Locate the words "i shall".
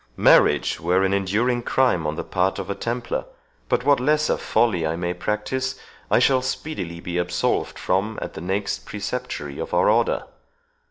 6.09-6.41